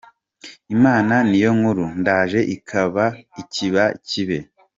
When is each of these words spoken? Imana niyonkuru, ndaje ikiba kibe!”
Imana 0.75 1.15
niyonkuru, 1.29 1.85
ndaje 2.01 2.39
ikiba 2.55 3.83
kibe!” 4.07 4.39